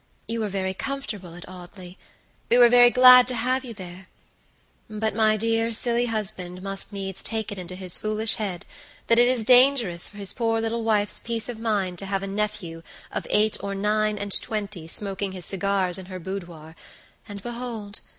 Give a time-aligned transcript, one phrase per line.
[0.27, 1.99] You were very comfortable at Audley;
[2.49, 4.07] we were very glad to have you there;
[4.89, 8.65] but, my dear, silly husband must needs take it into his foolish head
[9.05, 12.25] that it is dangerous for his poor little wife's peace of mind to have a
[12.25, 16.75] nephew of eight or nine and twenty smoking his cigars in her boudoir,
[17.29, 17.99] and, behold!